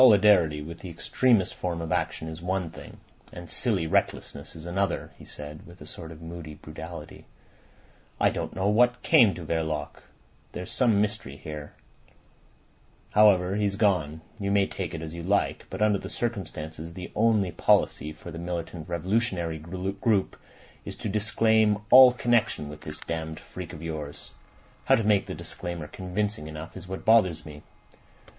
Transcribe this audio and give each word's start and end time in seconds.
"Solidarity 0.01 0.63
with 0.63 0.79
the 0.79 0.89
extremest 0.89 1.53
form 1.53 1.79
of 1.79 1.91
action 1.91 2.27
is 2.27 2.41
one 2.41 2.71
thing, 2.71 2.97
and 3.31 3.47
silly 3.47 3.85
recklessness 3.85 4.55
is 4.55 4.65
another," 4.65 5.11
he 5.15 5.25
said, 5.25 5.67
with 5.67 5.79
a 5.79 5.85
sort 5.85 6.11
of 6.11 6.23
moody 6.23 6.55
brutality. 6.55 7.25
"I 8.19 8.31
don't 8.31 8.55
know 8.55 8.67
what 8.67 9.03
came 9.03 9.35
to 9.35 9.45
Verloc. 9.45 10.01
There's 10.53 10.71
some 10.71 10.99
mystery 11.01 11.39
there. 11.43 11.73
However, 13.11 13.55
he's 13.55 13.75
gone. 13.75 14.21
You 14.39 14.49
may 14.49 14.65
take 14.65 14.95
it 14.95 15.03
as 15.03 15.13
you 15.13 15.21
like, 15.21 15.67
but 15.69 15.83
under 15.83 15.99
the 15.99 16.09
circumstances 16.09 16.95
the 16.95 17.11
only 17.13 17.51
policy 17.51 18.11
for 18.11 18.31
the 18.31 18.39
militant 18.39 18.89
revolutionary 18.89 19.59
group 19.59 20.35
is 20.83 20.95
to 20.95 21.09
disclaim 21.09 21.77
all 21.91 22.11
connection 22.11 22.69
with 22.69 22.81
this 22.81 22.97
damned 22.97 23.39
freak 23.39 23.71
of 23.71 23.83
yours. 23.83 24.31
How 24.85 24.95
to 24.95 25.03
make 25.03 25.27
the 25.27 25.35
disclaimer 25.35 25.85
convincing 25.85 26.47
enough 26.47 26.75
is 26.75 26.87
what 26.87 27.05
bothers 27.05 27.45
me." 27.45 27.61